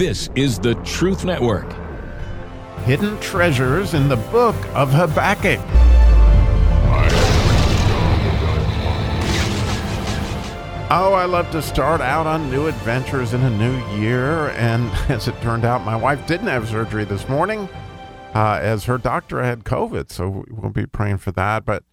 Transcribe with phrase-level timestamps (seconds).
[0.00, 1.70] This is the Truth Network.
[2.84, 5.60] Hidden treasures in the book of Habakkuk.
[10.90, 14.48] Oh, I love to start out on new adventures in a new year.
[14.52, 17.68] And as it turned out, my wife didn't have surgery this morning
[18.34, 20.10] uh, as her doctor had COVID.
[20.10, 21.66] So we'll be praying for that.
[21.66, 21.84] But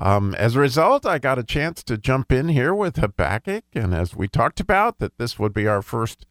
[0.00, 3.66] um, as a result, I got a chance to jump in here with Habakkuk.
[3.72, 6.26] And as we talked about, that this would be our first,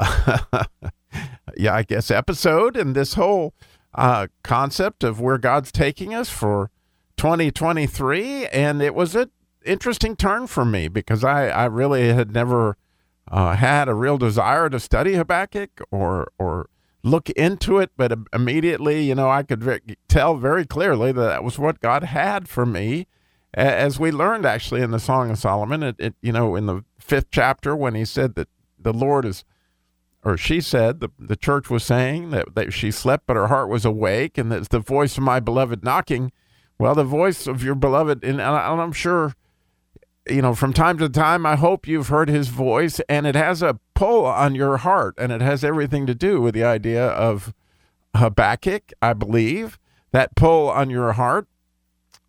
[1.56, 3.54] yeah, I guess, episode and this whole
[3.94, 6.70] uh, concept of where God's taking us for
[7.16, 8.46] 2023.
[8.46, 9.30] And it was an
[9.64, 12.76] interesting turn for me because I, I really had never
[13.30, 16.68] uh, had a real desire to study Habakkuk or or
[17.02, 21.58] look into it, but immediately, you know, I could tell very clearly that that was
[21.58, 23.06] what God had for me.
[23.54, 26.84] As we learned actually in the Song of Solomon, it, it you know, in the
[26.98, 29.44] fifth chapter when he said that the Lord is,
[30.22, 33.68] or she said, the, the church was saying that, that she slept, but her heart
[33.68, 36.32] was awake, and that's the voice of my beloved knocking.
[36.78, 39.34] Well, the voice of your beloved, and, and I'm sure
[40.28, 43.62] you know, from time to time, I hope you've heard his voice, and it has
[43.62, 47.54] a pull on your heart, and it has everything to do with the idea of
[48.14, 49.78] Habakkuk, I believe,
[50.12, 51.48] that pull on your heart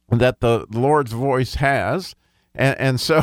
[0.09, 2.16] that the Lord's voice has.
[2.53, 3.21] And, and so,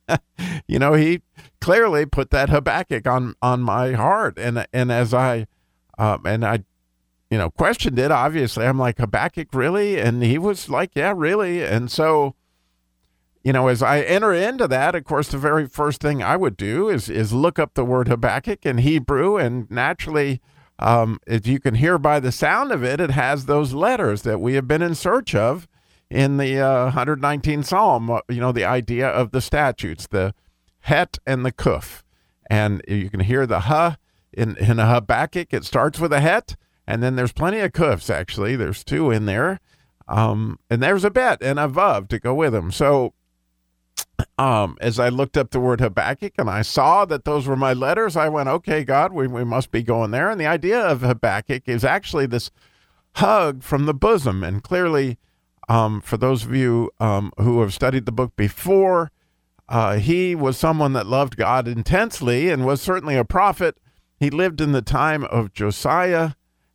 [0.68, 1.22] you know, he
[1.60, 4.38] clearly put that Habakkuk on, on my heart.
[4.38, 5.46] And, and as I,
[5.98, 6.64] um, and I,
[7.30, 10.00] you know, questioned it, obviously, I'm like, Habakkuk, really?
[10.00, 11.62] And he was like, yeah, really.
[11.62, 12.34] And so,
[13.44, 16.56] you know, as I enter into that, of course, the very first thing I would
[16.56, 20.40] do is is look up the word Habakkuk in Hebrew, and naturally,
[20.78, 24.40] um, if you can hear by the sound of it, it has those letters that
[24.40, 25.68] we have been in search of
[26.10, 28.10] in the uh, 119th Psalm.
[28.10, 30.34] Uh, you know, the idea of the statutes, the
[30.80, 32.02] het and the kuf,
[32.48, 33.96] and you can hear the ha
[34.32, 35.52] in in Habakkuk.
[35.52, 38.10] It starts with a het, and then there's plenty of kufs.
[38.10, 39.60] Actually, there's two in there.
[40.08, 42.70] Um, and there's a bet and a vav to go with them.
[42.70, 43.12] So
[44.38, 47.72] um, as I looked up the word Habakkuk and I saw that those were my
[47.72, 50.30] letters, I went, okay, God, we, we must be going there.
[50.30, 52.50] And the idea of Habakkuk is actually this
[53.16, 54.42] hug from the bosom.
[54.42, 55.18] And clearly,
[55.68, 59.10] um, for those of you um, who have studied the book before,
[59.68, 63.76] uh, he was someone that loved God intensely and was certainly a prophet.
[64.18, 66.32] He lived in the time of Josiah,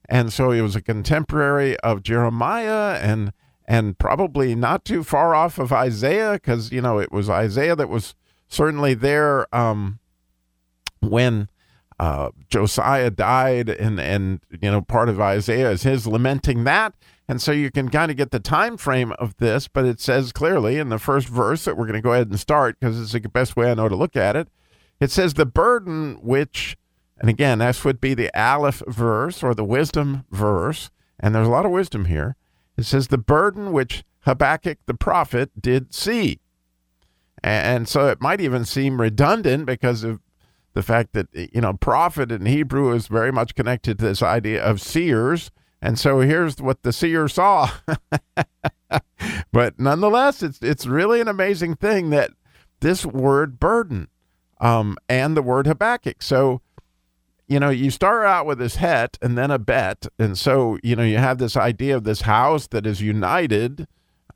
[0.08, 3.34] and so he was a contemporary of Jeremiah and
[3.66, 7.90] and probably not too far off of Isaiah because, you know, it was Isaiah that
[7.90, 8.14] was
[8.48, 10.00] certainly there um,
[11.02, 11.48] when
[12.00, 16.94] uh, Josiah died, and, and, you know, part of Isaiah is his lamenting that.
[17.28, 20.32] And so you can kind of get the time frame of this, but it says
[20.34, 23.14] clearly in the first verse that we're going to go ahead and start because it's
[23.14, 24.50] the best way I know to look at it.
[25.00, 26.78] It says, The burden which,
[27.18, 31.52] and again, this would be the Aleph verse or the wisdom verse, and there's a
[31.52, 32.36] lot of wisdom here
[32.78, 36.40] it says, the burden which Habakkuk the prophet did see.
[37.44, 40.22] And so it might even seem redundant because of
[40.74, 44.64] the fact that, you know, prophet in Hebrew is very much connected to this idea
[44.64, 45.52] of seers.
[45.84, 47.70] And so here's what the seer saw.
[49.52, 52.32] but nonetheless, it's, it's really an amazing thing that
[52.80, 54.08] this word burden
[54.62, 56.24] um, and the word Habakkuk.
[56.24, 56.62] So
[57.48, 60.08] you know, you start out with this het and then a bet.
[60.18, 63.88] And so, you know, you have this idea of this house that is united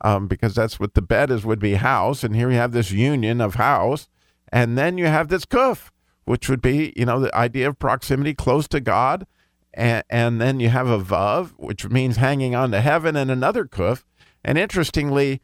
[0.02, 2.22] um, because that's what the bet is would be house.
[2.22, 4.08] And here you have this union of house.
[4.52, 5.90] And then you have this kuf,
[6.26, 9.26] which would be, you know, the idea of proximity close to God.
[9.74, 13.64] And, and then you have a vav, which means hanging on to heaven, and another
[13.64, 14.04] kuf.
[14.44, 15.40] And interestingly,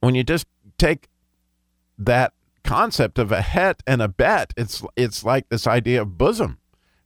[0.00, 0.46] when you just
[0.78, 1.08] take
[1.98, 2.32] that
[2.68, 4.52] concept of a het and a bet.
[4.56, 6.58] It's it's like this idea of bosom,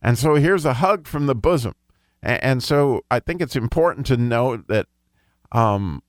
[0.03, 1.75] and so here's a hug from the bosom,
[2.21, 4.87] and, and so I think it's important to note that
[5.53, 6.03] um,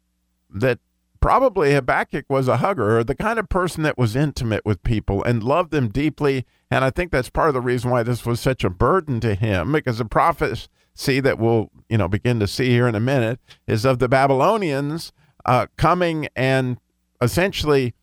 [0.50, 0.80] that
[1.24, 5.24] probably Habakkuk was a hugger, or the kind of person that was intimate with people
[5.24, 6.46] and loved them deeply.
[6.70, 9.34] And I think that's part of the reason why this was such a burden to
[9.34, 10.68] him, because the prophecy
[11.22, 15.14] that we'll you know begin to see here in a minute is of the Babylonians
[15.46, 16.78] uh, coming and
[17.22, 17.94] essentially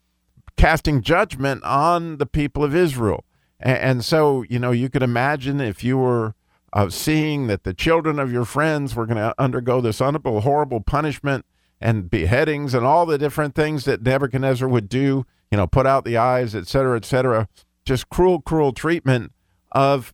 [0.56, 3.26] casting judgment on the people of Israel.
[3.60, 6.34] And, and so, you know, you could imagine if you were
[6.72, 10.80] uh, seeing that the children of your friends were going to undergo this horrible, horrible
[10.80, 11.44] punishment
[11.80, 16.04] and beheadings and all the different things that Nebuchadnezzar would do, you know, put out
[16.04, 17.48] the eyes, et cetera, et cetera.
[17.84, 19.32] Just cruel, cruel treatment
[19.72, 20.12] of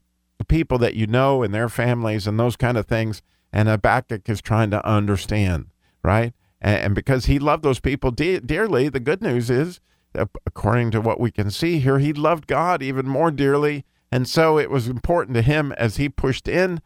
[0.48, 3.22] people that you know and their families and those kind of things.
[3.52, 5.66] And Habakkuk is trying to understand,
[6.04, 6.34] right?
[6.60, 9.80] And, and because he loved those people de- dearly, the good news is
[10.14, 14.58] according to what we can see here, he loved God even more dearly And so
[14.58, 16.80] it was important to him as he pushed in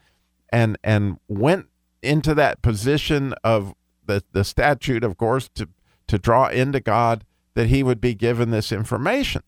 [0.52, 1.66] and and went
[2.02, 3.74] into that position of
[4.10, 5.68] the, the statute, of course, to,
[6.08, 7.24] to draw into God,
[7.54, 9.42] that he would be given this information.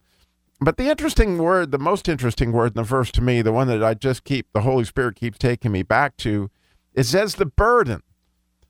[0.61, 3.67] But the interesting word, the most interesting word in the verse to me, the one
[3.67, 6.50] that I just keep, the Holy Spirit keeps taking me back to,
[6.94, 8.03] it says the burden.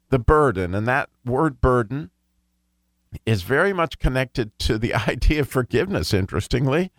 [0.09, 0.75] The burden.
[0.75, 2.11] And that word burden
[3.27, 6.91] is very much connected to the idea of forgiveness, interestingly,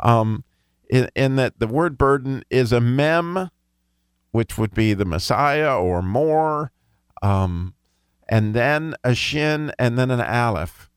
[0.00, 0.44] um,
[0.88, 3.50] in, in that the word burden is a mem,
[4.32, 6.72] which would be the Messiah or more,
[7.22, 7.74] um,
[8.30, 10.88] and then a shin, and then an aleph.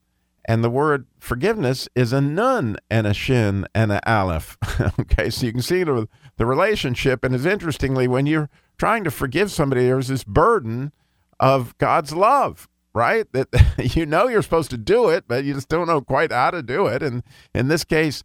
[0.46, 4.56] And the word forgiveness is a nun and a shin and an aleph.
[5.00, 7.24] okay, so you can see the, the relationship.
[7.24, 10.92] And it's interestingly, when you're trying to forgive somebody, there's this burden
[11.40, 13.26] of God's love, right?
[13.32, 13.48] That
[13.96, 16.62] you know you're supposed to do it, but you just don't know quite how to
[16.62, 17.02] do it.
[17.02, 18.22] And in this case,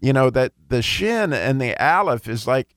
[0.00, 2.74] you know, that the shin and the aleph is like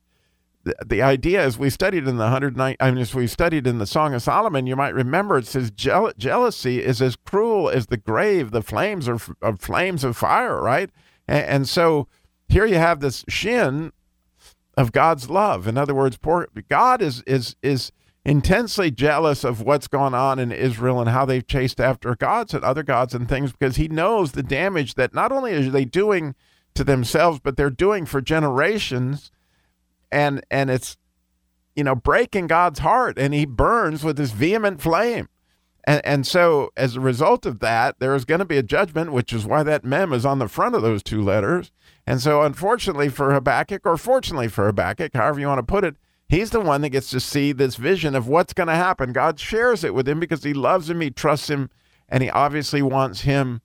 [0.85, 3.87] the, idea as we studied in the 109 I mean as we studied in the
[3.87, 7.97] Song of Solomon you might remember it says jeal- jealousy is as cruel as the
[7.97, 8.51] grave.
[8.51, 10.89] The flames are of flames of fire right?
[11.27, 12.07] And, and, so
[12.47, 13.91] here you have this shin
[14.75, 15.67] of God's love.
[15.67, 17.91] In other words poor, God is is is
[18.25, 22.63] intensely jealous of what's gone on in Israel and how they've chased after gods and
[22.63, 26.35] other gods and things because he knows the damage that not only are they doing
[26.75, 29.31] to themselves but they're doing for generations
[30.11, 30.97] and and it's
[31.75, 35.29] you know breaking God's heart, and He burns with this vehement flame.
[35.85, 39.11] And, and so, as a result of that, there is going to be a judgment,
[39.11, 41.71] which is why that mem is on the front of those two letters.
[42.05, 45.95] And so, unfortunately for Habakkuk, or fortunately for Habakkuk, however you want to put it,
[46.27, 49.13] he's the one that gets to see this vision of what's going to happen.
[49.13, 51.69] God shares it with him because he loves him, he trusts him,
[52.07, 53.61] and he obviously wants him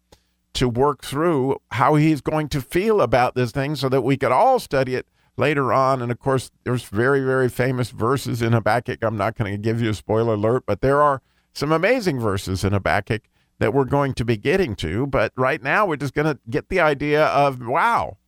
[0.55, 4.33] to work through how he's going to feel about this thing so that we could
[4.33, 6.03] all study it later on.
[6.03, 9.03] And of course, there's very, very famous verses in Habakkuk.
[9.03, 11.23] I'm not going to give you a spoiler alert, but there are
[11.53, 13.23] some amazing verses in Habakkuk
[13.59, 15.07] that we're going to be getting to.
[15.07, 18.19] But right now, we're just going to get the idea of wow.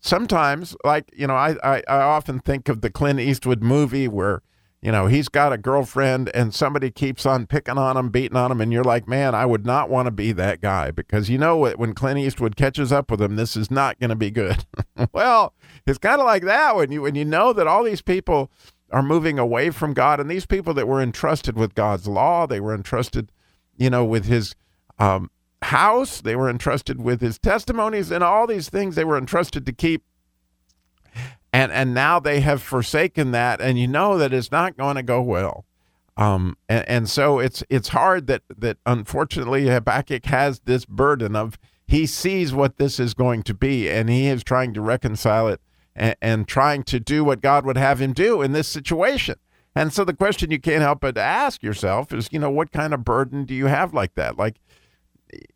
[0.00, 4.42] Sometimes, like, you know, I, I, I often think of the Clint Eastwood movie where
[4.86, 8.52] you know, he's got a girlfriend and somebody keeps on picking on him, beating on
[8.52, 11.38] him, and you're like, man, I would not want to be that guy because you
[11.38, 14.64] know when Clint Eastwood catches up with him, this is not going to be good.
[15.12, 15.54] well,
[15.88, 18.48] it's kind of like that when you when you know that all these people
[18.92, 22.60] are moving away from God, and these people that were entrusted with God's law, they
[22.60, 23.32] were entrusted,
[23.76, 24.54] you know, with His
[25.00, 25.32] um,
[25.62, 29.72] house, they were entrusted with His testimonies, and all these things they were entrusted to
[29.72, 30.04] keep
[31.56, 35.02] and and now they have forsaken that, and you know that it's not going to
[35.02, 35.64] go well.
[36.18, 41.58] Um, and, and so it's it's hard that that unfortunately Habakkuk has this burden of
[41.86, 45.62] he sees what this is going to be, and he is trying to reconcile it
[45.94, 49.36] and, and trying to do what God would have him do in this situation.
[49.74, 52.92] And so the question you can't help but ask yourself is, you know, what kind
[52.92, 54.36] of burden do you have like that?
[54.36, 54.56] Like,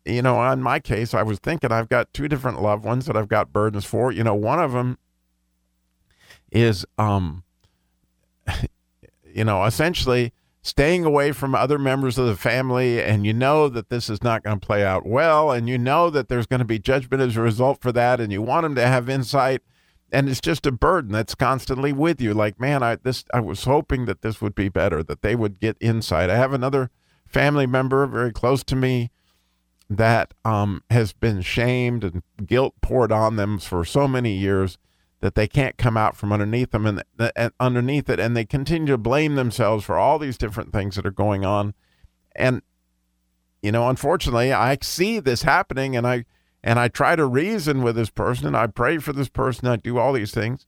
[0.03, 3.15] you know, in my case, I was thinking I've got two different loved ones that
[3.15, 4.11] I've got burdens for.
[4.11, 4.97] You know, one of them
[6.51, 7.43] is um
[9.33, 10.33] you know essentially
[10.63, 14.43] staying away from other members of the family and you know that this is not
[14.43, 17.35] going to play out well and you know that there's going to be judgment as
[17.35, 19.61] a result for that and you want them to have insight
[20.11, 22.33] and it's just a burden that's constantly with you.
[22.33, 25.59] Like man i this i was hoping that this would be better that they would
[25.59, 26.29] get insight.
[26.29, 26.91] I have another
[27.25, 29.09] family member very close to me
[29.89, 34.77] that um, has been shamed and guilt poured on them for so many years
[35.21, 37.03] that they can't come out from underneath them and,
[37.35, 41.05] and underneath it and they continue to blame themselves for all these different things that
[41.05, 41.73] are going on.
[42.35, 42.61] And
[43.61, 46.25] you know unfortunately i see this happening and i
[46.63, 48.47] and i try to reason with this person.
[48.47, 49.67] And i pray for this person.
[49.67, 50.65] I do all these things.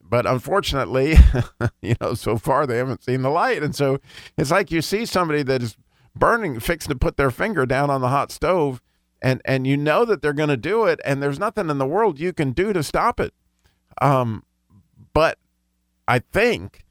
[0.00, 1.16] But unfortunately
[1.82, 3.62] you know so far they haven't seen the light.
[3.62, 3.98] And so
[4.36, 5.76] it's like you see somebody that is
[6.16, 8.80] burning fixing to put their finger down on the hot stove
[9.20, 11.86] and and you know that they're going to do it and there's nothing in the
[11.86, 13.32] world you can do to stop it
[14.00, 14.44] um,
[15.12, 15.38] but
[16.08, 16.84] I think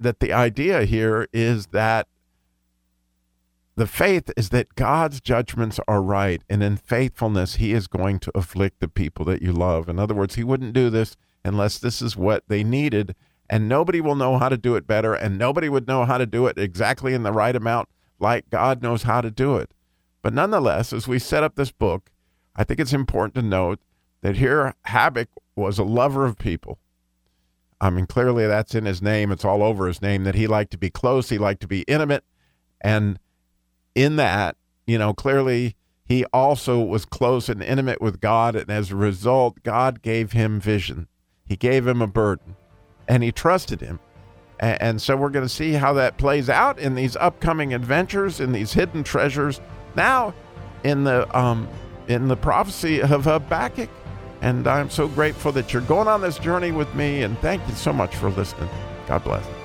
[0.00, 2.08] that the idea here is that
[3.76, 8.32] the faith is that God's judgments are right, and in faithfulness, He is going to
[8.34, 9.88] afflict the people that you love.
[9.88, 13.14] In other words, He wouldn't do this unless this is what they needed,
[13.48, 16.26] and nobody will know how to do it better, and nobody would know how to
[16.26, 17.88] do it exactly in the right amount
[18.18, 19.72] like God knows how to do it.
[20.22, 22.10] But nonetheless, as we set up this book,
[22.56, 23.78] I think it's important to note
[24.22, 26.78] that here Habakkuk was a lover of people.
[27.80, 29.30] I mean, clearly that's in his name.
[29.30, 31.82] It's all over his name that he liked to be close, he liked to be
[31.82, 32.24] intimate.
[32.80, 33.18] And
[33.94, 38.56] in that, you know, clearly he also was close and intimate with God.
[38.56, 41.08] And as a result, God gave him vision.
[41.44, 42.56] He gave him a burden
[43.06, 44.00] and he trusted him.
[44.60, 48.50] And, so we're going to see how that plays out in these upcoming adventures, in
[48.50, 49.60] these hidden treasures.
[49.94, 50.34] Now,
[50.82, 51.68] in the um,
[52.08, 53.90] in the prophecy of Habakkuk.
[54.40, 57.22] And I'm so grateful that you're going on this journey with me.
[57.22, 58.68] And thank you so much for listening.
[59.06, 59.57] God bless.